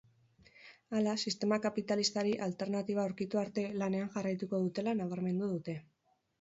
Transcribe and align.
Hala, 0.99 1.13
sistema 1.23 1.59
kapitalistari 1.65 2.33
alternatiba 2.47 3.05
aurkitu 3.11 3.43
arte 3.45 3.69
lanean 3.85 4.13
jarraituko 4.17 4.65
dutela 4.67 4.99
nabarmendu 5.05 5.55
dute. 5.57 5.81